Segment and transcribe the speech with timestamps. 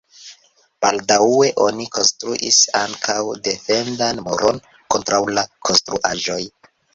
[0.83, 3.17] Baldaŭe oni konstruis ankaŭ
[3.49, 4.59] defendan muron
[4.97, 6.41] kontraŭ la konstruaĵoj.